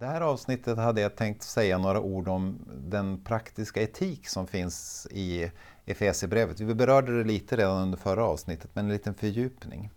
Det 0.00 0.06
här 0.06 0.20
avsnittet 0.20 0.78
hade 0.78 1.00
jag 1.00 1.16
tänkt 1.16 1.42
säga 1.42 1.78
några 1.78 2.00
ord 2.00 2.28
om 2.28 2.58
den 2.88 3.24
praktiska 3.24 3.82
etik 3.82 4.28
som 4.28 4.46
finns 4.46 5.06
i 5.10 5.50
Efesierbrevet. 5.86 6.60
Vi 6.60 6.74
berörde 6.74 7.18
det 7.18 7.24
lite 7.24 7.56
redan 7.56 7.82
under 7.82 7.98
förra 7.98 8.24
avsnittet, 8.24 8.70
men 8.72 8.84
en 8.84 8.92
liten 8.92 9.14
fördjupning. 9.14 9.90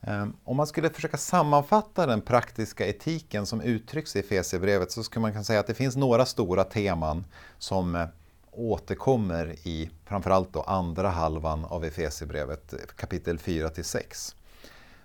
Ehm, 0.00 0.36
om 0.44 0.56
man 0.56 0.66
skulle 0.66 0.90
försöka 0.90 1.16
sammanfatta 1.16 2.06
den 2.06 2.20
praktiska 2.20 2.86
etiken 2.86 3.46
som 3.46 3.60
uttrycks 3.60 4.16
i 4.16 4.18
Efesierbrevet 4.18 4.92
så 4.92 5.02
skulle 5.02 5.20
man 5.20 5.32
kunna 5.32 5.44
säga 5.44 5.60
att 5.60 5.66
det 5.66 5.74
finns 5.74 5.96
några 5.96 6.26
stora 6.26 6.64
teman 6.64 7.24
som 7.58 7.94
eh, 7.94 8.06
återkommer 8.50 9.54
i 9.62 9.90
framförallt 10.04 10.52
då 10.52 10.62
andra 10.62 11.08
halvan 11.08 11.64
av 11.64 11.84
Efesierbrevet 11.84 12.74
kapitel 12.96 13.38
4 13.38 13.70
6. 13.82 14.34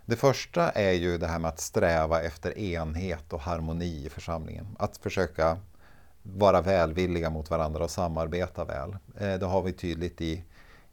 Det 0.05 0.15
första 0.15 0.69
är 0.69 0.91
ju 0.91 1.17
det 1.17 1.27
här 1.27 1.39
med 1.39 1.49
att 1.49 1.59
sträva 1.59 2.21
efter 2.21 2.57
enhet 2.57 3.33
och 3.33 3.39
harmoni 3.39 4.05
i 4.05 4.09
församlingen. 4.09 4.67
Att 4.79 4.97
försöka 4.97 5.57
vara 6.23 6.61
välvilliga 6.61 7.29
mot 7.29 7.49
varandra 7.49 7.83
och 7.83 7.91
samarbeta 7.91 8.65
väl. 8.65 8.97
Eh, 9.17 9.33
det 9.39 9.45
har 9.45 9.61
vi 9.61 9.73
tydligt 9.73 10.21
i, 10.21 10.43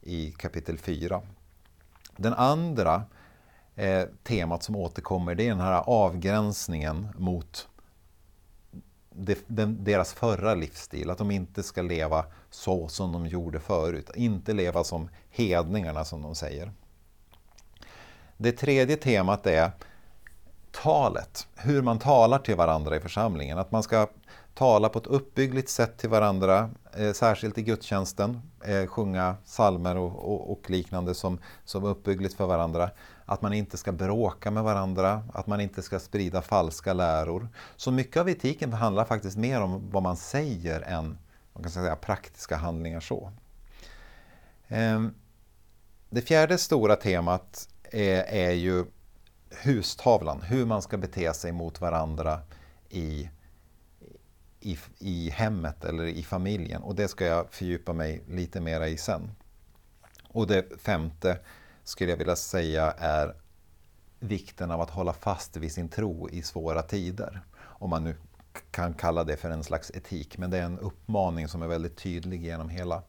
i 0.01 0.31
kapitel 0.31 0.77
4. 0.77 1.21
Den 2.17 2.33
andra 2.33 3.03
eh, 3.75 4.03
temat 4.23 4.63
som 4.63 4.75
återkommer 4.75 5.35
det 5.35 5.43
är 5.43 5.49
den 5.49 5.59
här 5.59 5.83
avgränsningen 5.85 7.07
mot 7.17 7.67
deras 9.77 10.13
förra 10.13 10.55
livsstil. 10.55 11.09
Att 11.09 11.17
de 11.17 11.31
inte 11.31 11.63
ska 11.63 11.81
leva 11.81 12.25
så 12.49 12.87
som 12.87 13.11
de 13.11 13.27
gjorde 13.27 13.59
förut. 13.59 14.09
Inte 14.15 14.53
leva 14.53 14.83
som 14.83 15.09
hedningarna 15.29 16.05
som 16.05 16.21
de 16.21 16.35
säger. 16.35 16.71
Det 18.37 18.51
tredje 18.51 18.95
temat 18.95 19.47
är 19.47 19.71
talet. 20.71 21.47
Hur 21.55 21.81
man 21.81 21.99
talar 21.99 22.39
till 22.39 22.55
varandra 22.55 22.95
i 22.95 22.99
församlingen. 22.99 23.57
Att 23.57 23.71
man 23.71 23.83
ska 23.83 24.07
tala 24.53 24.89
på 24.89 24.99
ett 24.99 25.07
uppbyggligt 25.07 25.69
sätt 25.69 25.97
till 25.97 26.09
varandra, 26.09 26.69
eh, 26.97 27.11
särskilt 27.11 27.57
i 27.57 27.61
gudstjänsten. 27.61 28.41
Eh, 28.65 28.85
sjunga 28.85 29.35
psalmer 29.45 29.97
och, 29.97 30.33
och, 30.33 30.51
och, 30.51 30.69
liknande 30.69 31.15
som, 31.15 31.39
som 31.65 31.83
uppbyggligt 31.83 32.33
för 32.35 32.45
varandra. 32.45 32.89
Att 33.25 33.41
man 33.41 33.53
inte 33.53 33.77
ska 33.77 33.91
bråka 33.91 34.51
med 34.51 34.63
varandra, 34.63 35.23
att 35.33 35.47
man 35.47 35.61
inte 35.61 35.81
ska 35.81 35.99
sprida 35.99 36.41
falska 36.41 36.93
läror. 36.93 37.47
Så 37.75 37.91
mycket 37.91 38.17
av 38.17 38.29
etiken 38.29 38.73
handlar 38.73 39.05
faktiskt 39.05 39.37
mer 39.37 39.61
om 39.61 39.89
vad 39.91 40.03
man 40.03 40.17
säger 40.17 40.81
än 40.81 41.17
man 41.53 41.63
kan 41.63 41.71
säga, 41.71 41.95
praktiska 41.95 42.55
handlingar. 42.55 42.99
så. 42.99 43.31
Eh, 44.67 45.01
det 46.09 46.21
fjärde 46.21 46.57
stora 46.57 46.95
temat 46.95 47.69
är, 47.93 48.23
är 48.23 48.51
ju 48.51 48.85
hustavlan, 49.63 50.41
hur 50.41 50.65
man 50.65 50.81
ska 50.81 50.97
bete 50.97 51.33
sig 51.33 51.51
mot 51.51 51.81
varandra 51.81 52.39
i, 52.89 53.29
i, 54.59 54.77
i 54.99 55.29
hemmet 55.29 55.85
eller 55.85 56.03
i 56.03 56.23
familjen. 56.23 56.83
Och 56.83 56.95
det 56.95 57.07
ska 57.07 57.25
jag 57.25 57.53
fördjupa 57.53 57.93
mig 57.93 58.23
lite 58.27 58.61
mera 58.61 58.87
i 58.87 58.97
sen. 58.97 59.31
Och 60.27 60.47
det 60.47 60.81
femte 60.81 61.39
skulle 61.83 62.11
jag 62.11 62.17
vilja 62.17 62.35
säga 62.35 62.91
är 62.91 63.35
vikten 64.19 64.71
av 64.71 64.81
att 64.81 64.89
hålla 64.89 65.13
fast 65.13 65.57
vid 65.57 65.71
sin 65.71 65.89
tro 65.89 66.29
i 66.29 66.41
svåra 66.41 66.81
tider. 66.81 67.41
Om 67.59 67.89
man 67.89 68.03
nu 68.03 68.15
kan 68.71 68.93
kalla 68.93 69.23
det 69.23 69.37
för 69.37 69.49
en 69.49 69.63
slags 69.63 69.91
etik, 69.91 70.37
men 70.37 70.49
det 70.49 70.57
är 70.57 70.63
en 70.63 70.79
uppmaning 70.79 71.47
som 71.47 71.61
är 71.61 71.67
väldigt 71.67 71.97
tydlig 71.97 72.43
genom 72.43 72.69
hela 72.69 73.03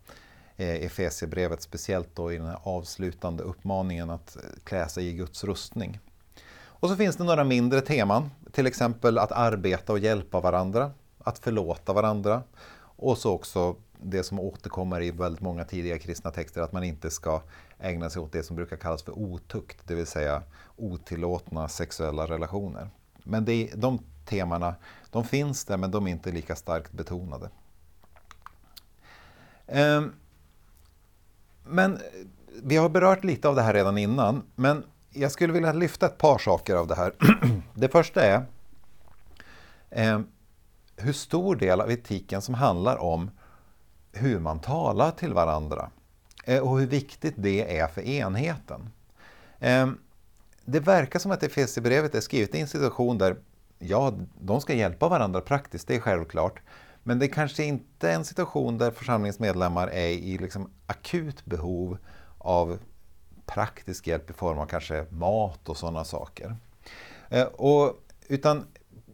Eh, 0.56 0.84
Efesierbrevet, 0.84 1.62
speciellt 1.62 2.16
då 2.16 2.32
i 2.32 2.36
den 2.36 2.46
här 2.46 2.58
avslutande 2.62 3.42
uppmaningen 3.42 4.10
att 4.10 4.36
eh, 4.36 4.42
klä 4.64 4.88
sig 4.88 5.08
i 5.08 5.12
Guds 5.12 5.44
rustning. 5.44 5.98
Och 6.56 6.88
så 6.88 6.96
finns 6.96 7.16
det 7.16 7.24
några 7.24 7.44
mindre 7.44 7.80
teman, 7.80 8.30
till 8.52 8.66
exempel 8.66 9.18
att 9.18 9.32
arbeta 9.32 9.92
och 9.92 9.98
hjälpa 9.98 10.40
varandra, 10.40 10.90
att 11.18 11.38
förlåta 11.38 11.92
varandra 11.92 12.42
och 12.96 13.18
så 13.18 13.32
också 13.32 13.76
det 14.02 14.22
som 14.22 14.40
återkommer 14.40 15.02
i 15.02 15.10
väldigt 15.10 15.40
många 15.40 15.64
tidiga 15.64 15.98
kristna 15.98 16.30
texter, 16.30 16.60
att 16.60 16.72
man 16.72 16.84
inte 16.84 17.10
ska 17.10 17.42
ägna 17.78 18.10
sig 18.10 18.22
åt 18.22 18.32
det 18.32 18.42
som 18.42 18.56
brukar 18.56 18.76
kallas 18.76 19.02
för 19.02 19.18
otukt, 19.18 19.78
det 19.84 19.94
vill 19.94 20.06
säga 20.06 20.42
otillåtna 20.76 21.68
sexuella 21.68 22.26
relationer. 22.26 22.90
Men 23.24 23.44
det, 23.44 23.70
de 23.74 23.98
temana, 24.24 24.74
de 25.10 25.24
finns 25.24 25.64
där 25.64 25.76
men 25.76 25.90
de 25.90 26.06
är 26.06 26.10
inte 26.10 26.30
lika 26.30 26.56
starkt 26.56 26.92
betonade. 26.92 27.50
Ehm 29.66 30.12
men 31.64 31.92
eh, 31.96 32.00
vi 32.62 32.76
har 32.76 32.88
berört 32.88 33.24
lite 33.24 33.48
av 33.48 33.54
det 33.54 33.62
här 33.62 33.74
redan 33.74 33.98
innan, 33.98 34.42
men 34.54 34.84
jag 35.10 35.32
skulle 35.32 35.52
vilja 35.52 35.72
lyfta 35.72 36.06
ett 36.06 36.18
par 36.18 36.38
saker 36.38 36.74
av 36.76 36.86
det 36.86 36.94
här. 36.94 37.12
Det 37.74 37.88
första 37.88 38.22
är 38.22 38.44
eh, 39.90 40.20
hur 40.96 41.12
stor 41.12 41.56
del 41.56 41.80
av 41.80 41.90
etiken 41.90 42.42
som 42.42 42.54
handlar 42.54 42.96
om 42.96 43.30
hur 44.12 44.38
man 44.38 44.58
talar 44.58 45.10
till 45.10 45.32
varandra 45.32 45.90
eh, 46.44 46.60
och 46.60 46.78
hur 46.78 46.86
viktigt 46.86 47.34
det 47.36 47.78
är 47.78 47.86
för 47.86 48.02
enheten. 48.02 48.90
Eh, 49.58 49.90
det 50.64 50.80
verkar 50.80 51.18
som 51.18 51.30
att 51.30 51.40
det 51.40 51.48
finns 51.48 51.78
i 51.78 51.80
brevet 51.80 52.14
är 52.14 52.20
skrivet 52.20 52.54
i 52.54 52.60
en 52.60 52.68
situation 52.68 53.18
där 53.18 53.36
ja, 53.78 54.14
de 54.40 54.60
ska 54.60 54.74
hjälpa 54.74 55.08
varandra 55.08 55.40
praktiskt, 55.40 55.88
det 55.88 55.94
är 55.94 56.00
självklart. 56.00 56.60
Men 57.06 57.18
det 57.18 57.28
kanske 57.28 57.64
inte 57.64 58.10
är 58.10 58.14
en 58.14 58.24
situation 58.24 58.78
där 58.78 58.90
församlingens 58.90 59.38
medlemmar 59.38 59.88
är 59.88 60.08
i 60.08 60.38
liksom 60.38 60.70
akut 60.86 61.44
behov 61.44 61.98
av 62.38 62.78
praktisk 63.46 64.06
hjälp 64.06 64.30
i 64.30 64.32
form 64.32 64.58
av 64.58 64.66
kanske 64.66 65.06
mat 65.10 65.68
och 65.68 65.76
sådana 65.76 66.04
saker. 66.04 66.56
Eh, 67.28 67.44
och, 67.44 67.92
utan 68.28 68.64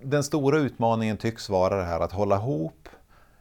den 0.03 0.25
stora 0.25 0.59
utmaningen 0.59 1.17
tycks 1.17 1.49
vara 1.49 1.77
det 1.77 1.84
här 1.84 2.00
att 2.00 2.12
hålla 2.12 2.37
ihop, 2.37 2.89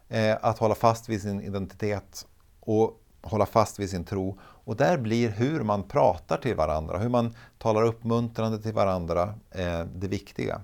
eh, 0.09 0.38
att 0.42 0.58
hålla 0.58 0.76
fast 0.76 1.09
vid 1.09 1.22
sin 1.22 1.42
identitet 1.42 2.28
och 2.59 3.02
hålla 3.22 3.46
fast 3.46 3.80
vid 3.80 3.90
sin 3.90 4.04
tro. 4.04 4.40
Och 4.42 4.76
där 4.76 4.98
blir 4.98 5.30
hur 5.30 5.64
man 5.64 5.84
pratar 5.84 6.38
till 6.38 6.56
varandra, 6.56 6.98
hur 6.98 7.09
man 7.09 7.36
talar 7.58 7.84
uppmuntrande 7.84 8.62
till 8.62 8.74
varandra 8.74 9.34
eh, 9.52 9.86
det 9.96 10.08
viktiga. 10.08 10.62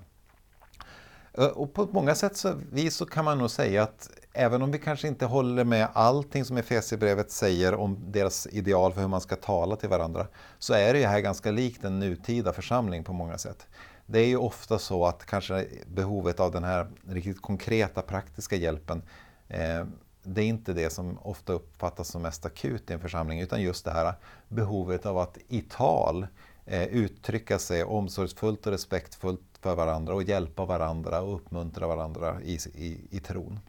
Eh, 1.38 1.44
och 1.46 1.74
på 1.74 1.88
många 1.92 2.14
sätt 2.14 2.36
så, 2.36 2.54
vis 2.72 2.96
så 2.96 3.06
kan 3.06 3.24
man 3.24 3.38
nog 3.38 3.50
säga 3.50 3.82
att 3.82 4.10
även 4.32 4.62
om 4.62 4.70
vi 4.70 4.78
kanske 4.78 5.08
inte 5.08 5.26
håller 5.26 5.64
med 5.64 5.88
allting 5.92 6.44
som 6.44 6.56
Efesierbrevet 6.56 7.30
säger 7.30 7.74
om 7.74 8.12
deras 8.12 8.46
ideal 8.46 8.92
för 8.92 9.00
hur 9.00 9.08
man 9.08 9.20
ska 9.20 9.36
tala 9.36 9.76
till 9.76 9.88
varandra, 9.88 10.26
så 10.58 10.74
är 10.74 10.92
det 10.92 10.98
ju 10.98 11.06
här 11.06 11.20
ganska 11.20 11.50
likt 11.50 11.84
en 11.84 11.98
nutida 11.98 12.52
församling 12.52 13.04
på 13.04 13.12
många 13.12 13.38
sätt. 13.38 13.66
Det 14.06 14.18
är 14.18 14.26
ju 14.26 14.36
ofta 14.36 14.78
så 14.78 15.06
att 15.06 15.26
kanske 15.26 15.66
behovet 15.86 16.40
av 16.40 16.52
den 16.52 16.64
här 16.64 16.86
riktigt 17.08 17.42
konkreta 17.42 18.02
praktiska 18.02 18.56
hjälpen, 18.56 19.02
eh, 19.48 19.84
det 20.22 20.42
är 20.42 20.46
inte 20.46 20.72
det 20.72 20.90
som 20.90 21.18
ofta 21.18 21.52
uppfattas 21.52 22.08
som 22.08 22.22
mest 22.22 22.46
akut 22.46 22.90
i 22.90 22.92
en 22.92 23.00
församling, 23.00 23.40
utan 23.40 23.62
just 23.62 23.84
det 23.84 23.90
här 23.90 24.14
behovet 24.48 25.06
av 25.06 25.18
att 25.18 25.38
i 25.48 25.60
tal 25.60 26.26
eh, 26.64 26.84
uttrycka 26.84 27.58
sig 27.58 27.84
omsorgsfullt 27.84 28.66
och 28.66 28.72
respektfullt 28.72 29.55
för 29.66 29.74
varandra 29.74 30.14
och 30.14 30.22
hjälpa 30.22 30.64
varandra 30.64 31.20
och 31.20 31.34
uppmuntra 31.34 31.86
varandra 31.86 32.40
i, 32.42 32.58
i, 32.74 33.00
i 33.10 33.20
tron. 33.20 33.60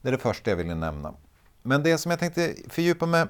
Det 0.00 0.08
är 0.08 0.12
det 0.12 0.18
första 0.18 0.50
jag 0.50 0.56
ville 0.56 0.74
nämna. 0.74 1.14
Men 1.62 1.82
det 1.82 1.98
som 1.98 2.10
jag 2.10 2.20
tänkte 2.20 2.54
fördjupa 2.68 3.06
mig 3.06 3.26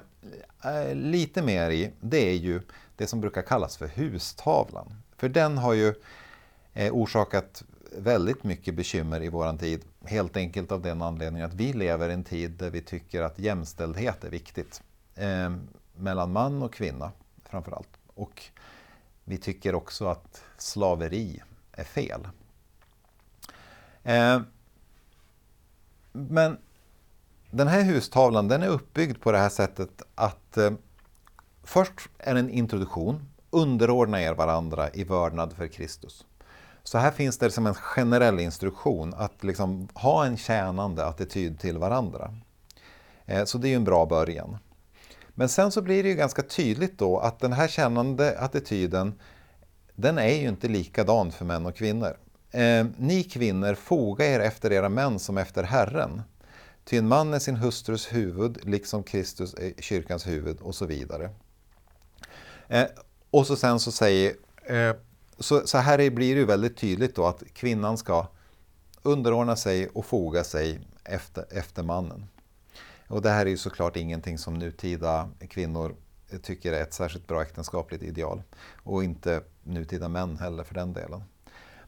eh, 0.63 0.95
lite 0.95 1.41
mer 1.41 1.69
i, 1.69 1.91
det 2.01 2.29
är 2.29 2.35
ju 2.35 2.61
det 2.95 3.07
som 3.07 3.21
brukar 3.21 3.41
kallas 3.41 3.77
för 3.77 3.87
hustavlan. 3.87 4.95
För 5.17 5.29
den 5.29 5.57
har 5.57 5.73
ju 5.73 5.93
eh, 6.73 6.93
orsakat 6.93 7.63
väldigt 7.97 8.43
mycket 8.43 8.75
bekymmer 8.75 9.23
i 9.23 9.29
våran 9.29 9.57
tid. 9.57 9.81
Helt 10.05 10.37
enkelt 10.37 10.71
av 10.71 10.81
den 10.81 11.01
anledningen 11.01 11.47
att 11.47 11.53
vi 11.53 11.73
lever 11.73 12.09
i 12.09 12.13
en 12.13 12.23
tid 12.23 12.51
där 12.51 12.69
vi 12.69 12.81
tycker 12.81 13.21
att 13.21 13.39
jämställdhet 13.39 14.23
är 14.23 14.29
viktigt. 14.29 14.83
Eh, 15.15 15.53
mellan 15.95 16.31
man 16.31 16.63
och 16.63 16.73
kvinna 16.73 17.11
framförallt. 17.45 17.89
Och 18.13 18.43
vi 19.23 19.37
tycker 19.37 19.75
också 19.75 20.07
att 20.07 20.43
slaveri 20.57 21.41
är 21.71 21.83
fel. 21.83 22.27
Eh, 24.03 24.41
men 26.11 26.57
den 27.51 27.67
här 27.67 27.83
hustavlan 27.83 28.47
den 28.47 28.63
är 28.63 28.67
uppbyggd 28.67 29.21
på 29.21 29.31
det 29.31 29.37
här 29.37 29.49
sättet 29.49 30.01
att 30.15 30.57
eh, 30.57 30.71
först 31.63 32.09
är 32.17 32.33
det 32.33 32.39
en 32.39 32.49
introduktion, 32.49 33.29
underordna 33.49 34.21
er 34.21 34.33
varandra 34.33 34.89
i 34.93 35.03
vördnad 35.03 35.53
för 35.53 35.67
Kristus. 35.67 36.25
Så 36.83 36.97
här 36.97 37.11
finns 37.11 37.37
det 37.37 37.51
som 37.51 37.67
en 37.67 37.73
generell 37.73 38.39
instruktion 38.39 39.13
att 39.13 39.43
liksom 39.43 39.87
ha 39.93 40.25
en 40.25 40.37
tjänande 40.37 41.05
attityd 41.05 41.59
till 41.59 41.77
varandra. 41.77 42.33
Eh, 43.25 43.45
så 43.45 43.57
det 43.57 43.67
är 43.67 43.69
ju 43.69 43.75
en 43.75 43.83
bra 43.83 44.05
början. 44.05 44.57
Men 45.33 45.49
sen 45.49 45.71
så 45.71 45.81
blir 45.81 46.03
det 46.03 46.09
ju 46.09 46.15
ganska 46.15 46.41
tydligt 46.41 46.97
då 46.97 47.19
att 47.19 47.39
den 47.39 47.53
här 47.53 47.67
kännande 47.67 48.39
attityden 48.39 49.19
den 49.95 50.17
är 50.17 50.35
ju 50.35 50.47
inte 50.47 50.67
likadan 50.67 51.31
för 51.31 51.45
män 51.45 51.65
och 51.65 51.75
kvinnor. 51.75 52.17
Eh, 52.51 52.85
ni 52.97 53.23
kvinnor, 53.23 53.75
foga 53.75 54.25
er 54.25 54.39
efter 54.39 54.71
era 54.71 54.89
män 54.89 55.19
som 55.19 55.37
efter 55.37 55.63
Herren. 55.63 56.21
Ty 56.85 56.97
en 56.97 57.07
man 57.07 57.33
är 57.33 57.39
sin 57.39 57.55
hustrus 57.55 58.13
huvud, 58.13 58.59
liksom 58.63 59.03
Kristus 59.03 59.53
är 59.53 59.81
kyrkans 59.81 60.27
huvud 60.27 60.61
och 60.61 60.75
så 60.75 60.85
vidare. 60.85 61.29
Eh, 62.67 62.85
och 63.29 63.47
så 63.47 63.55
sen 63.55 63.79
så 63.79 63.91
säger, 63.91 64.33
eh, 64.65 64.95
så, 65.39 65.67
så 65.67 65.77
här 65.77 66.09
blir 66.09 66.35
det 66.35 66.39
ju 66.39 66.45
väldigt 66.45 66.77
tydligt 66.77 67.15
då 67.15 67.25
att 67.25 67.43
kvinnan 67.53 67.97
ska 67.97 68.27
underordna 69.01 69.55
sig 69.55 69.87
och 69.87 70.05
foga 70.05 70.43
sig 70.43 70.79
efter, 71.03 71.45
efter 71.49 71.83
mannen. 71.83 72.27
Och 73.13 73.21
det 73.21 73.29
här 73.29 73.45
är 73.45 73.49
ju 73.49 73.57
såklart 73.57 73.95
ingenting 73.95 74.37
som 74.37 74.53
nutida 74.53 75.29
kvinnor 75.49 75.95
tycker 76.41 76.73
är 76.73 76.81
ett 76.81 76.93
särskilt 76.93 77.27
bra 77.27 77.41
äktenskapligt 77.41 78.03
ideal. 78.03 78.43
Och 78.83 79.03
inte 79.03 79.41
nutida 79.63 80.07
män 80.07 80.37
heller 80.37 80.63
för 80.63 80.73
den 80.73 80.93
delen. 80.93 81.23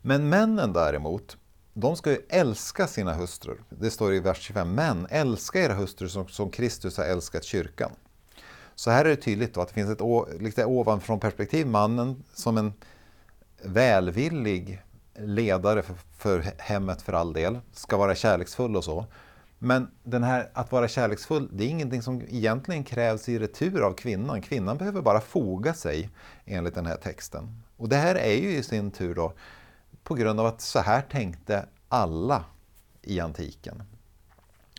Men 0.02 0.30
männen 0.30 0.74
däremot, 0.74 1.38
de 1.74 1.96
ska 1.96 2.12
ju 2.12 2.22
älska 2.30 2.88
sina 2.88 3.14
hustrur. 3.14 3.64
Det 3.70 3.92
står 3.92 4.14
i 4.14 4.20
vers 4.20 4.42
25. 4.42 4.76
Män, 4.76 5.08
älska 5.10 5.60
era 5.60 5.74
hustrur 5.74 6.08
som, 6.08 6.28
som 6.28 6.50
Kristus 6.50 6.98
har 6.98 7.06
älskat 7.06 7.44
kyrkan. 7.44 7.92
Så 8.76 8.92
här 8.92 9.06
är 9.06 9.10
det 9.10 9.16
tydligt 9.16 9.54
då 9.54 9.62
att 9.62 9.68
det 9.68 9.74
finns 9.74 9.90
ett 9.90 10.42
lite 10.42 10.66
ovanifrån 10.66 11.20
perspektiv. 11.20 11.68
Mannen 11.68 12.24
som 12.34 12.58
en 12.58 12.74
välvillig 13.64 14.82
ledare 15.20 15.84
för, 15.84 15.96
för 16.18 16.46
hemmet 16.58 17.02
för 17.02 17.14
all 17.14 17.34
del, 17.34 17.60
ska 17.74 17.98
vara 17.98 18.16
kärleksfull 18.16 18.76
och 18.76 18.84
så. 18.84 19.06
Men 19.60 19.92
den 20.04 20.24
här 20.24 20.50
att 20.54 20.72
vara 20.72 20.88
kärleksfull, 20.88 21.50
det 21.52 21.64
är 21.64 21.68
ingenting 21.68 22.02
som 22.02 22.22
egentligen 22.22 22.84
krävs 22.84 23.30
i 23.30 23.40
retur 23.40 23.82
av 23.82 23.94
kvinnan. 23.94 24.42
Kvinnan 24.42 24.78
behöver 24.78 25.02
bara 25.02 25.22
foga 25.22 25.74
sig 25.74 26.10
enligt 26.46 26.76
den 26.76 26.86
här 26.86 26.98
texten. 26.98 27.62
Och 27.78 27.90
det 27.90 27.96
här 27.96 28.16
är 28.16 28.36
ju 28.36 28.58
i 28.58 28.64
sin 28.64 28.92
tur 28.92 29.16
då 29.16 29.34
på 30.04 30.16
grund 30.16 30.40
av 30.40 30.46
att 30.46 30.62
så 30.62 30.80
här 30.80 31.02
tänkte 31.02 31.66
alla 31.88 32.46
i 33.02 33.20
antiken. 33.20 33.84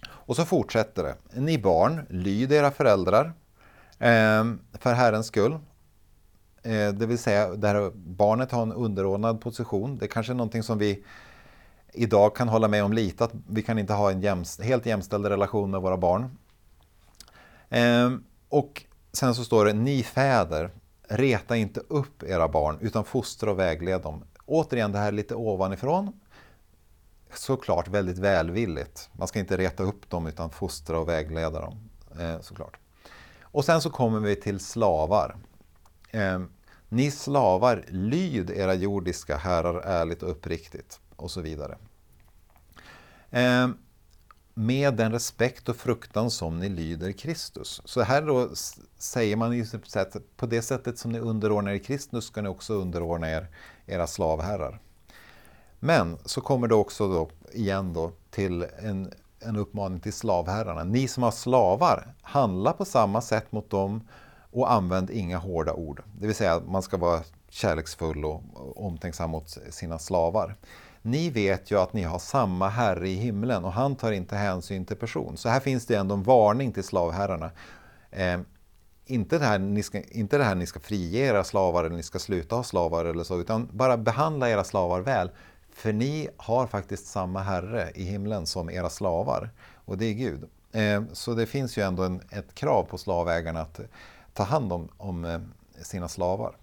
Och 0.08 0.36
så 0.36 0.44
fortsätter 0.44 1.02
det. 1.02 1.40
Ni 1.40 1.58
barn, 1.58 2.06
lyd 2.10 2.52
era 2.52 2.70
föräldrar 2.70 3.32
ehm, 3.98 4.60
för 4.72 4.92
Herrens 4.92 5.26
skull. 5.26 5.52
Eh, 6.62 6.88
det 6.88 7.06
vill 7.06 7.18
säga, 7.18 7.48
där 7.54 7.90
barnet 7.94 8.52
har 8.52 8.62
en 8.62 8.72
underordnad 8.72 9.40
position. 9.40 9.98
Det 9.98 10.04
är 10.04 10.08
kanske 10.08 10.32
är 10.32 10.34
någonting 10.34 10.62
som 10.62 10.78
vi 10.78 11.04
idag 11.96 12.36
kan 12.36 12.48
hålla 12.48 12.68
med 12.68 12.84
om 12.84 12.92
lite, 12.92 13.24
att 13.24 13.32
vi 13.48 13.62
kan 13.62 13.78
inte 13.78 13.92
ha 13.92 14.10
en 14.10 14.20
jämst, 14.20 14.60
helt 14.60 14.86
jämställd 14.86 15.26
relation 15.26 15.70
med 15.70 15.80
våra 15.80 15.96
barn. 15.96 16.38
Eh, 17.68 18.10
och 18.48 18.84
sen 19.12 19.34
så 19.34 19.44
står 19.44 19.64
det, 19.64 19.72
ni 19.72 20.02
fäder, 20.02 20.70
reta 21.08 21.56
inte 21.56 21.80
upp 21.80 22.22
era 22.22 22.48
barn 22.48 22.78
utan 22.80 23.04
fostra 23.04 23.50
och 23.50 23.58
vägled 23.58 24.02
dem. 24.02 24.24
Återigen 24.46 24.92
det 24.92 24.98
här 24.98 25.12
lite 25.12 25.34
ovanifrån. 25.34 26.12
Såklart 27.34 27.88
väldigt 27.88 28.18
välvilligt. 28.18 29.10
Man 29.12 29.28
ska 29.28 29.38
inte 29.38 29.56
reta 29.56 29.82
upp 29.82 30.10
dem 30.10 30.26
utan 30.26 30.50
fostra 30.50 30.98
och 30.98 31.08
vägleda 31.08 31.60
dem. 31.60 31.88
Eh, 32.20 32.40
såklart. 32.40 32.76
Och 33.40 33.64
sen 33.64 33.80
så 33.80 33.90
kommer 33.90 34.20
vi 34.20 34.36
till 34.36 34.60
slavar. 34.60 35.36
Eh, 36.10 36.40
ni 36.88 37.10
slavar, 37.10 37.84
lyd 37.88 38.50
era 38.50 38.74
jordiska 38.74 39.36
herrar 39.36 39.80
ärligt 39.80 40.22
och 40.22 40.30
uppriktigt 40.30 41.00
och 41.16 41.30
så 41.30 41.40
vidare. 41.40 41.78
Eh, 43.30 43.68
med 44.54 44.94
den 44.94 45.12
respekt 45.12 45.68
och 45.68 45.76
fruktan 45.76 46.30
som 46.30 46.58
ni 46.58 46.68
lyder 46.68 47.12
Kristus. 47.12 47.82
Så 47.84 48.02
här 48.02 48.22
då 48.22 48.50
säger 48.98 49.36
man 49.36 49.52
ju 49.52 49.66
att 49.94 50.16
på 50.36 50.46
det 50.46 50.62
sättet 50.62 50.98
som 50.98 51.12
ni 51.12 51.18
underordnar 51.18 51.72
er 51.72 51.78
Kristus 51.78 52.26
ska 52.26 52.42
ni 52.42 52.48
också 52.48 52.74
underordna 52.74 53.30
er 53.30 53.48
era 53.86 54.06
slavherrar. 54.06 54.80
Men 55.80 56.18
så 56.24 56.40
kommer 56.40 56.68
det 56.68 56.74
också 56.74 57.08
då 57.08 57.30
igen 57.52 57.92
då 57.92 58.12
till 58.30 58.66
en, 58.78 59.12
en 59.40 59.56
uppmaning 59.56 60.00
till 60.00 60.12
slavherrarna. 60.12 60.84
Ni 60.84 61.08
som 61.08 61.22
har 61.22 61.30
slavar, 61.30 62.14
handla 62.22 62.72
på 62.72 62.84
samma 62.84 63.20
sätt 63.20 63.52
mot 63.52 63.70
dem 63.70 64.08
och 64.50 64.72
använd 64.72 65.10
inga 65.10 65.38
hårda 65.38 65.72
ord. 65.72 66.02
Det 66.18 66.26
vill 66.26 66.36
säga 66.36 66.54
att 66.54 66.68
man 66.68 66.82
ska 66.82 66.96
vara 66.96 67.22
kärleksfull 67.48 68.24
och 68.24 68.42
omtänksam 68.84 69.30
mot 69.30 69.58
sina 69.70 69.98
slavar. 69.98 70.56
Ni 71.06 71.30
vet 71.30 71.70
ju 71.70 71.80
att 71.80 71.92
ni 71.92 72.02
har 72.02 72.18
samma 72.18 72.68
herre 72.68 73.08
i 73.08 73.14
himlen 73.14 73.64
och 73.64 73.72
han 73.72 73.96
tar 73.96 74.12
inte 74.12 74.36
hänsyn 74.36 74.84
till 74.84 74.96
person. 74.96 75.36
Så 75.36 75.48
här 75.48 75.60
finns 75.60 75.86
det 75.86 75.94
ändå 75.94 76.14
en 76.14 76.22
varning 76.22 76.72
till 76.72 76.84
slavherrarna. 76.84 77.50
Eh, 78.10 78.40
inte, 79.06 79.38
det 79.38 79.44
här, 79.44 79.58
ni 79.58 79.82
ska, 79.82 80.00
inte 80.02 80.38
det 80.38 80.44
här 80.44 80.54
ni 80.54 80.66
ska 80.66 80.80
frige 80.80 81.18
era 81.18 81.44
slavar 81.44 81.84
eller 81.84 81.96
ni 81.96 82.02
ska 82.02 82.18
sluta 82.18 82.56
ha 82.56 82.62
slavar 82.62 83.04
eller 83.04 83.24
så, 83.24 83.40
utan 83.40 83.68
bara 83.72 83.96
behandla 83.96 84.50
era 84.50 84.64
slavar 84.64 85.00
väl. 85.00 85.30
För 85.72 85.92
ni 85.92 86.28
har 86.36 86.66
faktiskt 86.66 87.06
samma 87.06 87.40
herre 87.40 87.90
i 87.94 88.04
himlen 88.04 88.46
som 88.46 88.70
era 88.70 88.90
slavar 88.90 89.50
och 89.74 89.98
det 89.98 90.06
är 90.06 90.14
Gud. 90.14 90.44
Eh, 90.72 91.02
så 91.12 91.34
det 91.34 91.46
finns 91.46 91.78
ju 91.78 91.82
ändå 91.82 92.02
en, 92.02 92.20
ett 92.30 92.54
krav 92.54 92.82
på 92.82 92.98
slavägarna 92.98 93.60
att 93.60 93.78
eh, 93.78 93.86
ta 94.34 94.42
hand 94.42 94.72
om, 94.72 94.88
om 94.96 95.24
eh, 95.24 95.40
sina 95.82 96.08
slavar. 96.08 96.56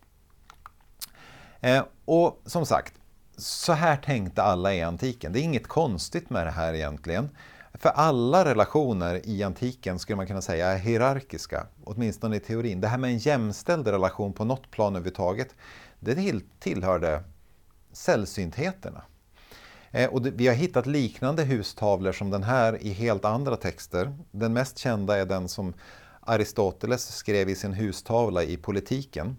Eh, 1.62 1.84
och 2.06 2.42
som 2.46 2.66
sagt, 2.66 2.94
så 3.38 3.74
här 3.74 3.98
tänkte 3.98 4.44
alla 4.44 4.74
i 4.74 4.82
antiken. 4.82 5.34
Det 5.34 5.40
är 5.40 5.44
inget 5.44 5.68
konstigt 5.68 6.30
med 6.30 6.48
det 6.48 6.52
här 6.52 6.74
egentligen. 6.74 7.30
För 7.74 7.90
alla 7.90 8.46
relationer 8.46 9.22
i 9.24 9.44
antiken 9.44 10.00
skulle 10.00 10.16
man 10.16 10.28
kunna 10.28 10.42
säga 10.42 10.68
är 10.68 10.78
hierarkiska, 10.78 11.68
åtminstone 11.84 12.36
i 12.36 12.40
teorin. 12.40 12.82
Det 12.82 12.88
här 12.88 12.98
med 12.98 13.10
en 13.10 13.18
jämställd 13.18 13.88
relation 13.88 14.34
på 14.34 14.46
något 14.46 14.72
plan 14.72 14.96
överhuvudtaget, 14.96 15.56
det 16.00 16.42
tillhörde 16.60 17.24
sällsyntheterna. 17.92 19.04
Eh, 19.92 20.10
och 20.10 20.26
vi 20.26 20.48
har 20.48 20.56
hittat 20.56 20.86
liknande 20.86 21.44
hustavlor 21.44 22.12
som 22.12 22.30
den 22.30 22.44
här 22.44 22.84
i 22.84 22.90
helt 22.90 23.26
andra 23.26 23.56
texter. 23.56 24.18
Den 24.32 24.54
mest 24.54 24.78
kända 24.78 25.18
är 25.18 25.26
den 25.26 25.50
som 25.50 25.74
Aristoteles 26.22 27.16
skrev 27.16 27.50
i 27.50 27.56
sin 27.56 27.74
hustavla 27.74 28.44
i 28.44 28.58
Politiken. 28.58 29.38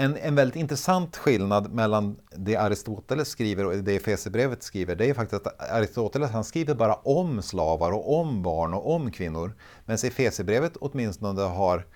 En, 0.00 0.16
en 0.16 0.34
väldigt 0.34 0.56
intressant 0.56 1.16
skillnad 1.16 1.72
mellan 1.72 2.16
det 2.36 2.56
Aristoteles 2.56 3.28
skriver 3.28 3.66
och 3.66 3.76
det 3.76 3.96
Efesierbrevet 3.96 4.62
skriver, 4.62 4.96
det 4.96 5.10
är 5.10 5.14
faktiskt 5.14 5.46
att 5.46 5.70
Aristoteles 5.70 6.30
han 6.30 6.44
skriver 6.44 6.74
bara 6.74 6.94
om 6.94 7.42
slavar 7.42 7.92
och 7.92 8.20
om 8.20 8.42
barn 8.42 8.74
och 8.74 8.94
om 8.94 9.10
kvinnor. 9.10 9.54
Medan 9.84 10.08
Efesierbrevet 10.08 10.76
åtminstone 10.76 11.42
har 11.42 11.86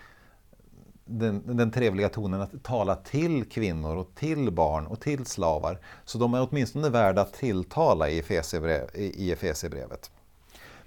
den, 1.05 1.57
den 1.57 1.71
trevliga 1.71 2.09
tonen 2.09 2.41
att 2.41 2.63
tala 2.63 2.95
till 2.95 3.45
kvinnor 3.45 3.97
och 3.97 4.15
till 4.15 4.51
barn 4.51 4.87
och 4.87 5.01
till 5.01 5.27
slavar. 5.27 5.79
Så 6.05 6.19
de 6.19 6.35
är 6.35 6.49
åtminstone 6.51 6.89
värda 6.89 7.23
att 7.23 7.33
tilltala 7.33 8.09
i 8.09 8.19
Efesierbrevet. 9.33 10.11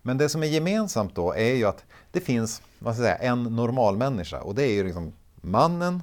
Men 0.02 0.18
det 0.18 0.30
som 0.30 0.44
är 0.44 0.48
gemensamt 0.48 1.16
då 1.16 1.34
är 1.34 1.54
ju 1.54 1.66
att 1.66 1.86
det 2.12 2.20
finns 2.20 2.62
vad 2.80 2.96
ska 2.96 3.04
säga, 3.04 3.16
en 3.16 3.44
normal 3.44 3.98
människa 3.98 4.42
och 4.42 4.56
det 4.56 4.64
är 4.64 4.74
ju 4.74 4.84
liksom 4.84 5.14
mannen 5.42 6.02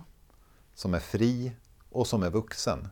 som 0.83 0.95
är 0.95 0.99
fri 0.99 1.53
och 1.91 2.07
som 2.07 2.23
är 2.23 2.31
vuxen. 2.31 2.89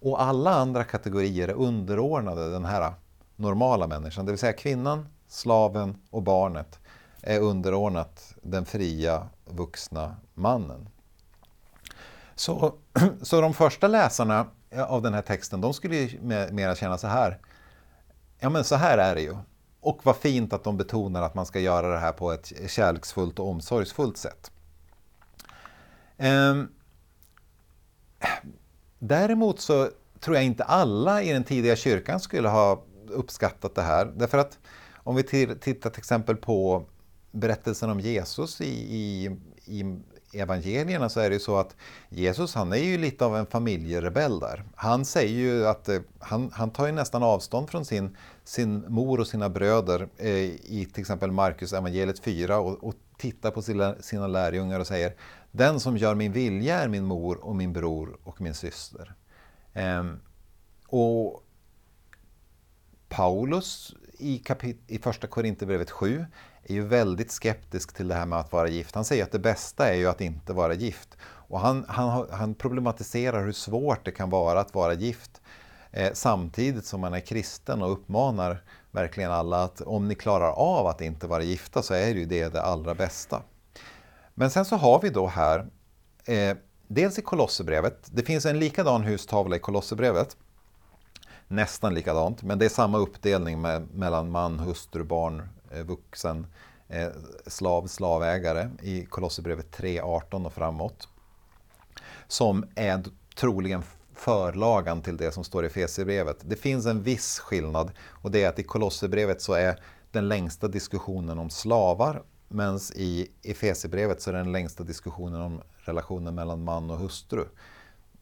Och 0.00 0.22
alla 0.22 0.54
andra 0.54 0.84
kategorier 0.84 1.48
är 1.48 1.52
underordnade 1.52 2.50
den 2.50 2.64
här 2.64 2.94
normala 3.36 3.86
människan, 3.86 4.26
det 4.26 4.32
vill 4.32 4.38
säga 4.38 4.52
kvinnan, 4.52 5.08
slaven 5.28 5.96
och 6.10 6.22
barnet 6.22 6.78
är 7.20 7.40
underordnat 7.40 8.34
den 8.42 8.64
fria 8.64 9.28
vuxna 9.44 10.16
mannen. 10.34 10.88
Så, 12.34 12.74
så 13.22 13.40
de 13.40 13.54
första 13.54 13.88
läsarna 13.88 14.46
av 14.88 15.02
den 15.02 15.14
här 15.14 15.22
texten, 15.22 15.60
de 15.60 15.74
skulle 15.74 15.96
ju 15.96 16.20
mera 16.52 16.74
känna 16.74 16.98
så 16.98 17.06
här. 17.06 17.38
Ja 18.38 18.50
men 18.50 18.64
så 18.64 18.74
här 18.74 18.98
är 18.98 19.14
det 19.14 19.20
ju. 19.20 19.36
Och 19.80 20.00
vad 20.02 20.16
fint 20.16 20.52
att 20.52 20.64
de 20.64 20.76
betonar 20.76 21.22
att 21.22 21.34
man 21.34 21.46
ska 21.46 21.60
göra 21.60 21.88
det 21.88 21.98
här 21.98 22.12
på 22.12 22.32
ett 22.32 22.52
kärleksfullt 22.70 23.38
och 23.38 23.48
omsorgsfullt 23.48 24.16
sätt. 24.16 24.50
Ehm, 26.16 26.68
däremot 29.08 29.60
så 29.60 29.88
tror 30.20 30.36
jag 30.36 30.44
inte 30.44 30.64
alla 30.64 31.22
i 31.22 31.32
den 31.32 31.44
tidiga 31.44 31.76
kyrkan 31.76 32.20
skulle 32.20 32.48
ha 32.48 32.82
uppskattat 33.08 33.74
det 33.74 33.82
här. 33.82 34.12
Därför 34.16 34.38
att 34.38 34.58
om 34.94 35.16
vi 35.16 35.22
tittar 35.22 35.90
till 35.90 35.98
exempel 35.98 36.36
på 36.36 36.84
berättelsen 37.30 37.90
om 37.90 38.00
Jesus 38.00 38.60
i, 38.60 38.64
i, 38.96 39.30
i 39.64 39.98
evangelierna 40.32 41.08
så 41.08 41.20
är 41.20 41.30
det 41.30 41.34
ju 41.34 41.40
så 41.40 41.56
att 41.56 41.76
Jesus 42.08 42.54
han 42.54 42.72
är 42.72 42.76
ju 42.76 42.98
lite 42.98 43.24
av 43.24 43.36
en 43.36 43.46
familjerebell 43.46 44.40
där. 44.40 44.64
Han 44.74 45.04
säger 45.04 45.38
ju 45.38 45.66
att 45.66 45.88
eh, 45.88 46.00
han, 46.18 46.50
han 46.52 46.70
tar 46.70 46.86
ju 46.86 46.92
nästan 46.92 47.22
avstånd 47.22 47.70
från 47.70 47.84
sin, 47.84 48.16
sin 48.44 48.84
mor 48.88 49.20
och 49.20 49.26
sina 49.26 49.48
bröder 49.48 50.08
eh, 50.16 50.30
i 50.30 50.88
till 50.92 51.00
exempel 51.00 51.30
Markus 51.32 51.72
evangeliet 51.72 52.18
4 52.18 52.58
och, 52.58 52.84
och 52.84 52.94
tittar 53.18 53.50
på 53.50 53.62
sina, 53.62 53.94
sina 54.00 54.26
lärjungar 54.26 54.80
och 54.80 54.86
säger 54.86 55.14
den 55.56 55.80
som 55.80 55.96
gör 55.96 56.14
min 56.14 56.32
vilja 56.32 56.78
är 56.78 56.88
min 56.88 57.04
mor 57.04 57.44
och 57.44 57.56
min 57.56 57.72
bror 57.72 58.18
och 58.24 58.40
min 58.40 58.54
syster. 58.54 59.14
Eh, 59.72 60.04
och 60.86 61.42
Paulus 63.08 63.94
i, 64.18 64.38
kapit- 64.38 64.84
i 64.86 64.98
första 64.98 65.26
Korinthierbrevet 65.26 65.90
7 65.90 66.26
är 66.62 66.74
ju 66.74 66.86
väldigt 66.86 67.30
skeptisk 67.30 67.92
till 67.94 68.08
det 68.08 68.14
här 68.14 68.26
med 68.26 68.38
att 68.38 68.52
vara 68.52 68.68
gift. 68.68 68.94
Han 68.94 69.04
säger 69.04 69.24
att 69.24 69.32
det 69.32 69.38
bästa 69.38 69.88
är 69.88 69.94
ju 69.94 70.06
att 70.06 70.20
inte 70.20 70.52
vara 70.52 70.74
gift. 70.74 71.16
Och 71.22 71.60
han, 71.60 71.84
han, 71.88 72.26
han 72.30 72.54
problematiserar 72.54 73.44
hur 73.44 73.52
svårt 73.52 74.04
det 74.04 74.12
kan 74.12 74.30
vara 74.30 74.60
att 74.60 74.74
vara 74.74 74.94
gift 74.94 75.40
eh, 75.90 76.12
samtidigt 76.12 76.86
som 76.86 77.00
man 77.00 77.14
är 77.14 77.20
kristen 77.20 77.82
och 77.82 77.92
uppmanar 77.92 78.62
verkligen 78.90 79.32
alla 79.32 79.64
att 79.64 79.80
om 79.80 80.08
ni 80.08 80.14
klarar 80.14 80.50
av 80.50 80.86
att 80.86 81.00
inte 81.00 81.26
vara 81.26 81.42
gifta 81.42 81.82
så 81.82 81.94
är 81.94 82.14
det 82.14 82.20
ju 82.20 82.26
det 82.26 82.48
det 82.48 82.62
allra 82.62 82.94
bästa. 82.94 83.42
Men 84.34 84.50
sen 84.50 84.64
så 84.64 84.76
har 84.76 85.00
vi 85.00 85.10
då 85.10 85.26
här, 85.26 85.66
eh, 86.24 86.56
dels 86.86 87.18
i 87.18 87.22
Kolosserbrevet, 87.22 88.08
det 88.12 88.22
finns 88.22 88.46
en 88.46 88.58
likadan 88.58 89.04
hustavla 89.04 89.56
i 89.56 89.58
Kolosserbrevet, 89.58 90.36
nästan 91.48 91.94
likadant, 91.94 92.42
men 92.42 92.58
det 92.58 92.64
är 92.64 92.68
samma 92.68 92.98
uppdelning 92.98 93.60
med, 93.60 93.88
mellan 93.94 94.30
man, 94.30 94.58
hustru, 94.58 95.04
barn, 95.04 95.48
eh, 95.72 95.84
vuxen, 95.84 96.46
eh, 96.88 97.08
slav, 97.46 97.86
slavägare 97.86 98.70
i 98.82 99.04
Kolosserbrevet 99.04 99.70
3.18 99.70 100.46
och 100.46 100.52
framåt. 100.52 101.08
Som 102.28 102.66
är 102.74 103.04
troligen 103.36 103.82
förlagan 104.14 105.02
till 105.02 105.16
det 105.16 105.32
som 105.32 105.44
står 105.44 105.64
i 105.64 105.66
Efesierbrevet. 105.66 106.36
Det 106.40 106.56
finns 106.56 106.86
en 106.86 107.02
viss 107.02 107.38
skillnad 107.38 107.90
och 107.98 108.30
det 108.30 108.44
är 108.44 108.48
att 108.48 108.58
i 108.58 108.62
Kolosserbrevet 108.62 109.42
så 109.42 109.52
är 109.52 109.80
den 110.10 110.28
längsta 110.28 110.68
diskussionen 110.68 111.38
om 111.38 111.50
slavar 111.50 112.22
medan 112.48 112.80
i 112.94 113.28
Efesierbrevet 113.42 114.22
så 114.22 114.30
är 114.30 114.34
den 114.34 114.52
längsta 114.52 114.84
diskussionen 114.84 115.40
om 115.40 115.60
relationen 115.76 116.34
mellan 116.34 116.64
man 116.64 116.90
och 116.90 116.98
hustru. 116.98 117.44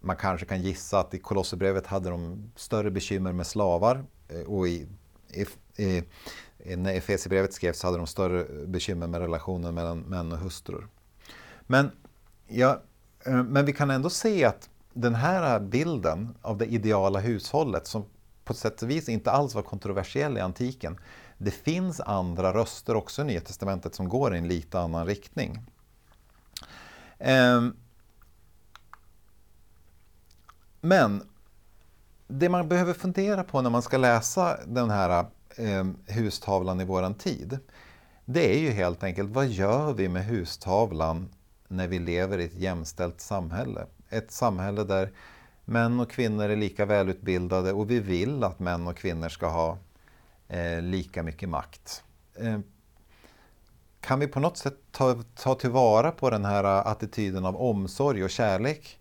Man 0.00 0.16
kanske 0.16 0.46
kan 0.46 0.62
gissa 0.62 1.00
att 1.00 1.14
i 1.14 1.18
Kolosserbrevet 1.18 1.86
hade 1.86 2.10
de 2.10 2.52
större 2.56 2.90
bekymmer 2.90 3.32
med 3.32 3.46
slavar 3.46 4.04
eh, 4.28 4.40
och 4.40 4.68
i, 4.68 4.86
i, 5.28 5.46
i 5.76 6.02
när 6.76 6.94
Efesierbrevet 6.94 7.52
skrevs 7.52 7.82
hade 7.82 7.96
de 7.96 8.06
större 8.06 8.66
bekymmer 8.66 9.06
med 9.06 9.20
relationen 9.20 9.74
mellan 9.74 10.00
män 10.00 10.32
och 10.32 10.38
hustrur. 10.38 10.86
Men, 11.66 11.90
ja, 12.48 12.82
eh, 13.26 13.42
men 13.42 13.66
vi 13.66 13.72
kan 13.72 13.90
ändå 13.90 14.10
se 14.10 14.44
att 14.44 14.70
den 14.92 15.14
här 15.14 15.60
bilden 15.60 16.34
av 16.42 16.58
det 16.58 16.66
ideala 16.66 17.20
hushållet 17.20 17.86
som 17.86 18.04
på 18.44 18.54
sätt 18.54 18.82
och 18.82 18.90
vis 18.90 19.08
inte 19.08 19.30
alls 19.30 19.54
var 19.54 19.62
kontroversiell 19.62 20.38
i 20.38 20.40
antiken. 20.40 20.98
Det 21.44 21.50
finns 21.50 22.00
andra 22.00 22.54
röster 22.54 22.96
också 22.96 23.22
i 23.22 23.24
Nya 23.24 23.40
Testamentet 23.40 23.94
som 23.94 24.08
går 24.08 24.34
i 24.34 24.38
en 24.38 24.48
lite 24.48 24.80
annan 24.80 25.06
riktning. 25.06 25.58
Ehm, 27.18 27.76
men 30.80 31.22
det 32.26 32.48
man 32.48 32.68
behöver 32.68 32.92
fundera 32.92 33.44
på 33.44 33.62
när 33.62 33.70
man 33.70 33.82
ska 33.82 33.96
läsa 33.96 34.58
den 34.66 34.90
här 34.90 35.26
ehm, 35.56 35.96
hustavlan 36.06 36.80
i 36.80 36.84
våran 36.84 37.14
tid, 37.14 37.58
det 38.24 38.56
är 38.56 38.60
ju 38.60 38.70
helt 38.70 39.02
enkelt 39.02 39.30
vad 39.30 39.46
gör 39.46 39.92
vi 39.92 40.08
med 40.08 40.26
hustavlan 40.26 41.28
när 41.68 41.88
vi 41.88 41.98
lever 41.98 42.38
i 42.38 42.44
ett 42.44 42.54
jämställt 42.54 43.20
samhälle? 43.20 43.86
ett 44.12 44.30
samhälle 44.30 44.84
där 44.84 45.10
män 45.64 46.00
och 46.00 46.10
kvinnor 46.10 46.44
är 46.44 46.56
lika 46.56 46.84
välutbildade 46.84 47.72
och 47.72 47.90
vi 47.90 48.00
vill 48.00 48.44
att 48.44 48.58
män 48.58 48.86
och 48.86 48.96
kvinnor 48.96 49.28
ska 49.28 49.48
ha 49.48 49.78
eh, 50.52 50.82
lika 50.82 51.22
mycket 51.22 51.48
makt. 51.48 52.04
Eh, 52.34 52.58
kan 54.00 54.20
vi 54.20 54.26
på 54.26 54.40
något 54.40 54.56
sätt 54.56 54.78
ta, 54.90 55.22
ta 55.34 55.54
tillvara 55.54 56.10
på 56.10 56.30
den 56.30 56.44
här 56.44 56.64
eh, 56.64 56.86
attityden 56.86 57.44
av 57.44 57.56
omsorg 57.56 58.24
och 58.24 58.30
kärlek 58.30 58.98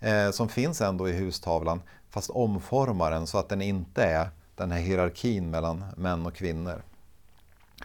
eh, 0.00 0.30
som 0.30 0.48
finns 0.48 0.80
ändå 0.80 1.08
i 1.08 1.12
hustavlan, 1.12 1.82
fast 2.10 2.30
omforma 2.30 3.10
den 3.10 3.26
så 3.26 3.38
att 3.38 3.48
den 3.48 3.62
inte 3.62 4.04
är 4.04 4.28
den 4.56 4.70
här 4.70 4.80
hierarkin 4.80 5.50
mellan 5.50 5.84
män 5.96 6.26
och 6.26 6.34
kvinnor. 6.34 6.82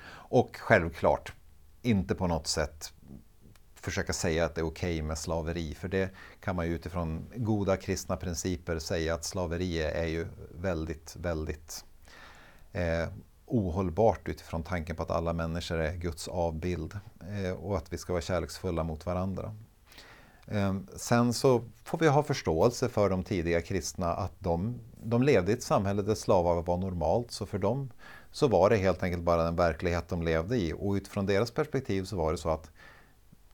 Och 0.09 0.57
självklart, 0.59 1.33
inte 1.81 2.15
på 2.15 2.27
något 2.27 2.47
sätt 2.47 2.93
försöka 3.75 4.13
säga 4.13 4.45
att 4.45 4.55
det 4.55 4.61
är 4.61 4.65
okej 4.65 4.95
okay 4.95 5.07
med 5.07 5.17
slaveri. 5.17 5.75
För 5.75 5.88
det 5.88 6.09
kan 6.39 6.55
man 6.55 6.67
ju 6.67 6.75
utifrån 6.75 7.25
goda 7.35 7.77
kristna 7.77 8.15
principer 8.15 8.79
säga 8.79 9.13
att 9.13 9.25
slaveri 9.25 9.81
är 9.81 10.07
ju 10.07 10.27
väldigt, 10.51 11.15
väldigt 11.19 11.85
eh, 12.73 13.07
ohållbart 13.45 14.27
utifrån 14.27 14.63
tanken 14.63 14.95
på 14.95 15.03
att 15.03 15.11
alla 15.11 15.33
människor 15.33 15.77
är 15.77 15.95
Guds 15.95 16.27
avbild 16.27 16.99
eh, 17.21 17.51
och 17.51 17.77
att 17.77 17.93
vi 17.93 17.97
ska 17.97 18.13
vara 18.13 18.21
kärleksfulla 18.21 18.83
mot 18.83 19.05
varandra. 19.05 19.55
Eh, 20.47 20.75
sen 20.95 21.33
så 21.33 21.63
får 21.83 21.97
vi 21.97 22.07
ha 22.07 22.23
förståelse 22.23 22.89
för 22.89 23.09
de 23.09 23.23
tidiga 23.23 23.61
kristna 23.61 24.13
att 24.13 24.33
de, 24.39 24.79
de 25.03 25.23
levde 25.23 25.51
i 25.51 25.53
ett 25.53 25.63
samhälle 25.63 26.01
där 26.01 26.15
slavar 26.15 26.61
var 26.61 26.77
normalt, 26.77 27.31
så 27.31 27.45
för 27.45 27.59
dem 27.59 27.89
så 28.31 28.47
var 28.47 28.69
det 28.69 28.77
helt 28.77 29.03
enkelt 29.03 29.23
bara 29.23 29.43
den 29.43 29.55
verklighet 29.55 30.07
de 30.07 30.23
levde 30.23 30.57
i 30.57 30.73
och 30.77 30.93
utifrån 30.93 31.25
deras 31.25 31.51
perspektiv 31.51 32.03
så 32.03 32.15
var 32.15 32.31
det 32.31 32.38
så 32.38 32.49
att 32.49 32.71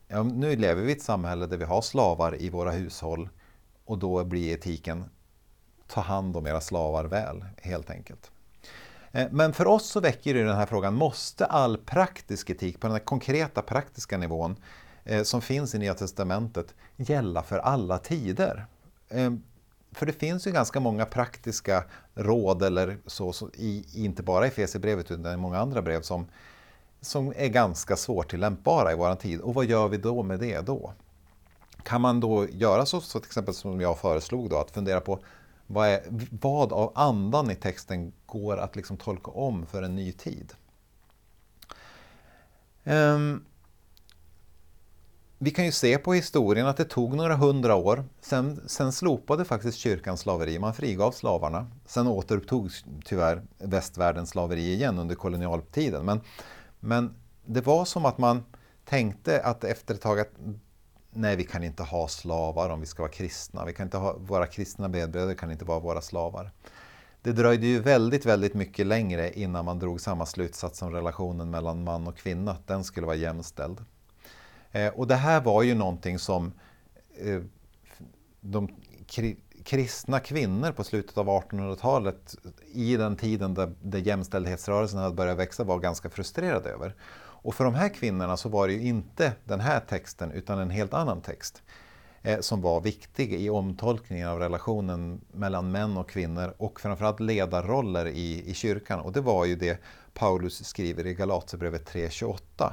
ja, 0.08 0.22
nu 0.22 0.56
lever 0.56 0.82
vi 0.82 0.88
i 0.92 0.96
ett 0.96 1.02
samhälle 1.02 1.46
där 1.46 1.56
vi 1.56 1.64
har 1.64 1.82
slavar 1.82 2.42
i 2.42 2.50
våra 2.50 2.70
hushåll 2.70 3.28
och 3.84 3.98
då 3.98 4.24
blir 4.24 4.52
etiken 4.52 5.04
ta 5.86 6.00
hand 6.00 6.36
om 6.36 6.46
era 6.46 6.60
slavar 6.60 7.04
väl, 7.04 7.44
helt 7.56 7.90
enkelt. 7.90 8.30
Eh, 9.16 9.26
men 9.30 9.52
för 9.52 9.66
oss 9.66 9.86
så 9.86 10.00
väcker 10.00 10.34
det 10.34 10.42
den 10.42 10.56
här 10.56 10.66
frågan, 10.66 10.94
måste 10.94 11.46
all 11.46 11.78
praktisk 11.78 12.50
etik 12.50 12.80
på 12.80 12.86
den 12.86 12.94
här 12.94 13.04
konkreta 13.04 13.62
praktiska 13.62 14.18
nivån 14.18 14.56
eh, 15.04 15.22
som 15.22 15.42
finns 15.42 15.74
i 15.74 15.78
Nya 15.78 15.94
Testamentet 15.94 16.74
gälla 16.96 17.42
för 17.42 17.58
alla 17.58 17.98
tider? 17.98 18.66
Eh, 19.08 19.32
för 19.92 20.06
det 20.06 20.12
finns 20.12 20.46
ju 20.46 20.50
ganska 20.50 20.80
många 20.80 21.04
praktiska 21.04 21.84
råd, 22.14 22.62
eller 22.62 22.98
så, 23.06 23.32
så 23.32 23.50
i, 23.54 23.84
inte 23.94 24.22
bara 24.22 24.46
i 24.46 24.50
Fesebrevet 24.50 25.10
utan 25.10 25.32
i 25.32 25.36
många 25.36 25.58
andra 25.58 25.82
brev 25.82 26.02
som 26.02 26.26
som 27.00 27.32
är 27.36 27.48
ganska 27.48 27.96
svårtillämpbara 27.96 28.92
i 28.92 28.96
vår 28.96 29.14
tid. 29.14 29.40
Och 29.40 29.54
vad 29.54 29.64
gör 29.64 29.88
vi 29.88 29.96
då 29.96 30.22
med 30.22 30.40
det 30.40 30.60
då? 30.60 30.92
Kan 31.82 32.00
man 32.00 32.20
då 32.20 32.48
göra 32.48 32.86
så, 32.86 33.00
så 33.00 33.20
till 33.20 33.28
exempel 33.28 33.54
som 33.54 33.80
jag 33.80 33.98
föreslog 33.98 34.50
då, 34.50 34.58
att 34.58 34.70
fundera 34.70 35.00
på 35.00 35.18
vad, 35.66 35.88
är, 35.88 36.02
vad 36.40 36.72
av 36.72 36.92
andan 36.94 37.50
i 37.50 37.54
texten 37.54 38.12
går 38.26 38.56
att 38.56 38.76
liksom 38.76 38.96
tolka 38.96 39.30
om 39.30 39.66
för 39.66 39.82
en 39.82 39.96
ny 39.96 40.12
tid? 40.12 40.52
Um, 42.84 43.44
vi 45.38 45.50
kan 45.50 45.64
ju 45.64 45.72
se 45.72 45.98
på 45.98 46.14
historien 46.14 46.66
att 46.66 46.76
det 46.76 46.84
tog 46.84 47.14
några 47.14 47.36
hundra 47.36 47.74
år. 47.74 48.04
Sen, 48.20 48.60
sen 48.66 48.92
slopade 48.92 49.44
faktiskt 49.44 49.78
kyrkan 49.78 50.16
slaveri, 50.16 50.58
man 50.58 50.74
frigav 50.74 51.12
slavarna. 51.12 51.66
Sen 51.86 52.06
återupptogs 52.06 52.84
tyvärr 53.04 53.42
västvärldens 53.58 54.30
slaveri 54.30 54.72
igen 54.72 54.98
under 54.98 55.14
kolonialtiden. 55.14 56.04
Men 56.04 56.20
men 56.80 57.14
det 57.44 57.60
var 57.60 57.84
som 57.84 58.04
att 58.04 58.18
man 58.18 58.44
tänkte 58.84 59.42
att 59.42 59.64
efter 59.64 59.94
ett 59.94 60.00
tag 60.00 60.20
att 60.20 60.32
nej, 61.16 61.36
vi 61.36 61.44
kan 61.44 61.64
inte 61.64 61.82
ha 61.82 62.08
slavar 62.08 62.70
om 62.70 62.80
vi 62.80 62.86
ska 62.86 63.02
vara 63.02 63.12
kristna. 63.12 63.64
Vi 63.64 63.72
kan 63.72 63.86
inte 63.86 63.96
ha, 63.96 64.16
våra 64.18 64.46
kristna 64.46 64.88
medbröder 64.88 65.34
kan 65.34 65.50
inte 65.50 65.64
vara 65.64 65.80
våra 65.80 66.00
slavar. 66.00 66.50
Det 67.22 67.32
dröjde 67.32 67.66
ju 67.66 67.80
väldigt, 67.80 68.26
väldigt 68.26 68.54
mycket 68.54 68.86
längre 68.86 69.32
innan 69.32 69.64
man 69.64 69.78
drog 69.78 70.00
samma 70.00 70.26
slutsats 70.26 70.78
som 70.78 70.92
relationen 70.92 71.50
mellan 71.50 71.84
man 71.84 72.06
och 72.06 72.16
kvinna, 72.16 72.50
att 72.50 72.66
den 72.66 72.84
skulle 72.84 73.06
vara 73.06 73.16
jämställd. 73.16 73.84
Eh, 74.72 74.88
och 74.88 75.06
det 75.06 75.14
här 75.14 75.40
var 75.40 75.62
ju 75.62 75.74
någonting 75.74 76.18
som 76.18 76.52
eh, 77.18 77.40
de 78.40 78.68
kri 79.06 79.36
kristna 79.64 80.20
kvinnor 80.20 80.72
på 80.72 80.84
slutet 80.84 81.18
av 81.18 81.26
1800-talet, 81.26 82.36
i 82.72 82.96
den 82.96 83.16
tiden 83.16 83.54
där, 83.54 83.74
där 83.82 83.98
jämställdhetsrörelsen 83.98 84.98
hade 84.98 85.14
börjat 85.14 85.38
växa, 85.38 85.64
var 85.64 85.78
ganska 85.78 86.10
frustrerade 86.10 86.70
över. 86.70 86.94
Och 87.46 87.54
för 87.54 87.64
de 87.64 87.74
här 87.74 87.88
kvinnorna 87.88 88.36
så 88.36 88.48
var 88.48 88.68
det 88.68 88.74
ju 88.74 88.82
inte 88.82 89.32
den 89.44 89.60
här 89.60 89.80
texten 89.80 90.30
utan 90.30 90.58
en 90.58 90.70
helt 90.70 90.94
annan 90.94 91.20
text 91.20 91.62
eh, 92.22 92.40
som 92.40 92.60
var 92.60 92.80
viktig 92.80 93.32
i 93.32 93.50
omtolkningen 93.50 94.28
av 94.28 94.38
relationen 94.38 95.20
mellan 95.32 95.70
män 95.70 95.96
och 95.96 96.10
kvinnor 96.10 96.54
och 96.58 96.80
framförallt 96.80 97.20
ledarroller 97.20 98.06
i, 98.06 98.50
i 98.50 98.54
kyrkan. 98.54 99.00
Och 99.00 99.12
det 99.12 99.20
var 99.20 99.44
ju 99.44 99.56
det 99.56 99.80
Paulus 100.14 100.64
skriver 100.64 101.06
i 101.06 101.14
Galaterbrevet 101.14 101.90
3.28. 101.92 102.72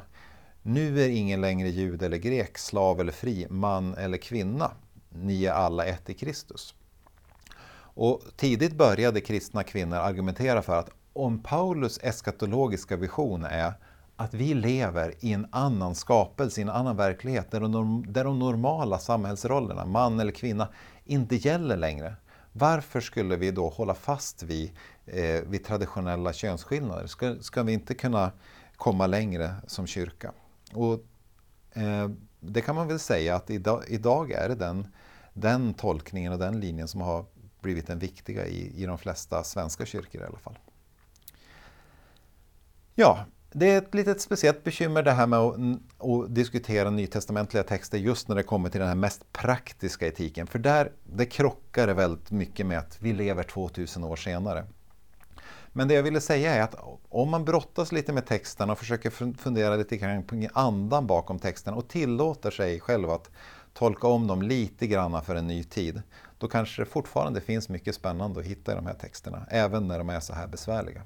Nu 0.62 1.02
är 1.02 1.10
ingen 1.10 1.42
längre 1.42 1.70
jud 1.70 2.04
eller 2.04 2.18
grek, 2.18 2.58
slav 2.58 3.00
eller 3.00 3.12
fri, 3.12 3.48
man 3.50 3.96
eller 3.96 4.18
kvinna. 4.18 4.72
Ni 5.10 5.46
är 5.46 5.52
alla 5.52 5.86
ett 5.86 6.10
i 6.10 6.14
Kristus. 6.14 6.76
Och 7.76 8.22
tidigt 8.36 8.76
började 8.76 9.22
kristna 9.22 9.64
kvinnor 9.64 9.98
argumentera 9.98 10.62
för 10.62 10.80
att 10.80 10.90
om 11.14 11.44
Paulus 11.44 12.00
eskatologiska 12.04 12.96
vision 12.96 13.44
är 13.44 13.74
att 14.16 14.34
vi 14.34 14.54
lever 14.54 15.14
i 15.20 15.34
en 15.34 15.48
annan 15.52 15.96
skapelse, 15.96 16.62
i 16.62 16.64
en 16.64 16.70
annan 16.70 16.98
verklighet 16.98 17.52
där 17.52 17.60
de, 17.60 18.06
där 18.08 18.24
de 18.24 18.40
normala 18.40 19.00
samhällsrollerna, 19.00 19.86
man 19.86 20.20
eller 20.20 20.32
kvinna, 20.32 20.68
inte 21.06 21.36
gäller 21.36 21.78
längre. 21.78 22.16
Varför 22.52 23.02
skulle 23.02 23.36
vi 23.36 23.52
då 23.52 23.70
hålla 23.70 23.94
fast 23.94 24.44
vid, 24.44 24.72
eh, 25.06 25.42
vid 25.48 25.66
traditionella 25.66 26.34
könsskillnader? 26.34 27.08
Ska, 27.08 27.36
ska, 27.42 27.64
vi 27.64 27.74
inte 27.74 27.94
kunna 27.94 28.32
komma 28.76 29.08
längre 29.08 29.56
som 29.68 29.88
kyrka? 29.88 30.32
Och, 30.74 30.94
eh, 31.74 32.10
det 32.40 32.62
kan 32.62 32.76
man 32.76 32.88
väl 32.88 33.00
säga 33.00 33.36
att 33.36 33.50
idag, 33.50 33.84
idag 33.88 34.32
är 34.32 34.50
det 34.50 34.56
den, 34.56 34.88
den 35.34 35.74
tolkningen 35.74 36.34
och 36.34 36.40
den 36.40 36.60
linjen 36.60 36.88
som 36.88 37.02
har 37.02 37.26
blivit 37.62 37.88
den 37.88 38.00
viktiga 38.00 38.46
i, 38.46 38.84
i 38.84 38.86
de 38.86 38.98
flesta 38.98 39.44
svenska 39.44 39.86
kyrkor 39.86 40.22
i 40.22 40.26
alla 40.26 40.40
fall. 40.40 40.58
Ja, 42.96 43.26
det 43.54 43.72
är 43.72 43.78
ett 43.78 43.94
litet 43.94 44.22
speciellt 44.22 44.64
bekymmer 44.64 45.04
det 45.04 45.12
här 45.12 45.28
med 45.28 45.40
att, 45.40 45.56
att, 46.00 46.36
diskutera 46.36 46.90
nytestamentliga 46.90 47.64
texter 47.64 47.98
just 47.98 48.28
när 48.28 48.36
det 48.36 48.44
kommer 48.44 48.70
till 48.70 48.80
den 48.80 48.90
här 48.90 48.96
mest 48.96 49.32
praktiska 49.32 50.08
etiken. 50.08 50.48
För 50.48 50.60
där 50.60 50.92
det 51.04 51.26
krockar 51.26 51.88
det 51.88 51.94
väldigt 51.94 52.32
mycket 52.32 52.66
med 52.66 52.80
att 52.80 52.98
vi 53.02 53.14
lever 53.14 53.44
2000 53.44 54.04
år 54.04 54.16
senare. 54.16 54.66
Men 55.76 55.88
det 55.88 55.94
jag 55.94 56.04
ville 56.04 56.22
säga 56.22 56.56
är 56.56 56.62
att 56.62 56.76
om 57.10 57.30
man 57.30 57.46
brottas 57.46 57.92
lite 57.92 58.14
med 58.14 58.26
texten 58.26 58.70
och 58.70 58.78
försöker 58.78 59.34
fundera 59.38 59.76
lite 59.76 59.98
grann 59.98 60.24
på 60.24 60.48
andan 60.54 61.08
bakom 61.08 61.40
texten 61.40 61.74
och 61.74 61.88
tillåter 61.88 62.52
sig 62.52 62.80
själv 62.80 63.10
att 63.10 63.30
tolka 63.74 64.08
om 64.08 64.28
dem 64.28 64.42
lite 64.42 64.88
grann 64.88 65.24
för 65.24 65.36
en 65.36 65.48
ny 65.48 65.64
tid, 65.64 66.02
då 66.38 66.48
kanske 66.48 66.82
det 66.82 66.86
fortfarande 66.86 67.42
finns 67.42 67.70
mycket 67.70 67.96
spännande 67.96 68.40
att 68.40 68.46
hitta 68.46 68.72
i 68.72 68.76
de 68.76 68.86
här 68.86 68.94
texterna, 68.94 69.46
även 69.50 69.88
när 69.88 69.98
de 69.98 70.10
är 70.10 70.20
så 70.20 70.34
här 70.34 70.48
besvärliga. 70.48 71.02